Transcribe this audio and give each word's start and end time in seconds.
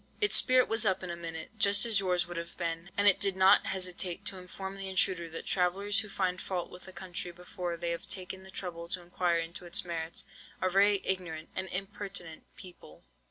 "Its 0.19 0.35
spirit 0.35 0.67
was 0.67 0.83
up 0.83 1.03
in 1.03 1.11
a 1.11 1.15
minute, 1.15 1.51
just 1.59 1.85
as 1.85 1.99
yours 1.99 2.27
would 2.27 2.35
have 2.35 2.57
been, 2.57 2.89
and 2.97 3.07
it 3.07 3.19
did 3.19 3.35
not 3.35 3.67
hesitate 3.67 4.25
to 4.25 4.39
inform 4.39 4.75
the 4.75 4.89
intruder 4.89 5.29
that 5.29 5.45
travellers 5.45 5.99
who 5.99 6.09
find 6.09 6.41
fault 6.41 6.71
with 6.71 6.87
a 6.87 6.91
country 6.91 7.29
before 7.29 7.77
they 7.77 7.91
have 7.91 8.07
taken 8.07 8.41
the 8.41 8.49
trouble 8.49 8.87
to 8.87 8.99
inquire 9.03 9.37
into 9.37 9.63
its 9.63 9.85
merits, 9.85 10.25
are 10.59 10.71
very 10.71 11.03
ignorant 11.05 11.49
and 11.55 11.67
impertinent 11.67 12.45
people. 12.55 13.03